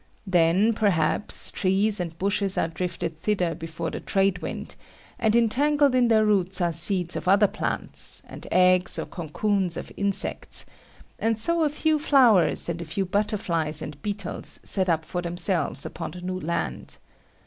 Then, 0.25 0.73
perhaps, 0.73 1.51
trees 1.51 1.99
and 1.99 2.17
bushes 2.17 2.57
are 2.57 2.67
drifted 2.69 3.19
thither 3.19 3.53
before 3.53 3.91
the 3.91 3.99
trade 3.99 4.39
wind; 4.39 4.75
and 5.19 5.35
entangled 5.35 5.93
in 5.93 6.07
their 6.07 6.25
roots 6.25 6.59
are 6.59 6.73
seeds 6.73 7.15
of 7.15 7.27
other 7.27 7.45
plants, 7.45 8.23
and 8.25 8.47
eggs 8.51 8.97
or 8.97 9.05
cocoons 9.05 9.77
of 9.77 9.91
insects; 9.95 10.65
and 11.19 11.37
so 11.37 11.61
a 11.61 11.69
few 11.69 11.99
flowers 11.99 12.67
and 12.67 12.81
a 12.81 12.85
few 12.85 13.05
butterflies 13.05 13.79
and 13.79 14.01
beetles 14.01 14.59
set 14.63 14.89
up 14.89 15.05
for 15.05 15.21
themselves 15.21 15.85
upon 15.85 16.09
the 16.09 16.21
new 16.21 16.39
land. 16.39 16.97